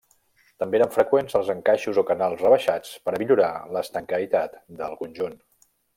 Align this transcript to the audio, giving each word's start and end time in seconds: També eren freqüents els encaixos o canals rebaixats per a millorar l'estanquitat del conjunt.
També 0.61 0.77
eren 0.77 0.93
freqüents 0.93 1.35
els 1.39 1.51
encaixos 1.55 1.99
o 2.03 2.05
canals 2.07 2.41
rebaixats 2.45 2.95
per 3.05 3.13
a 3.15 3.19
millorar 3.25 3.53
l'estanquitat 3.77 4.57
del 4.81 4.99
conjunt. 5.03 5.37